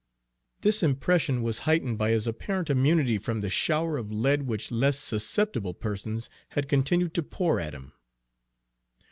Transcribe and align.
This 0.61 0.81
impression 0.81 1.43
was 1.43 1.59
heightened 1.69 1.99
by 1.99 2.09
his 2.09 2.25
apparent 2.25 2.71
immunity 2.71 3.19
from 3.19 3.41
the 3.41 3.51
shower 3.51 3.97
of 3.97 4.11
lead 4.11 4.47
which 4.47 4.71
less 4.71 4.97
susceptible 4.97 5.75
persons 5.75 6.27
had 6.57 6.67
continued 6.67 7.13
to 7.13 7.21
pour 7.21 7.59
at 7.59 7.75
him. 7.75 7.93